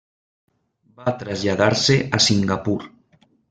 Va 1.01 1.13
traslladar-se 1.21 2.01
a 2.21 2.25
Singapur. 2.31 2.79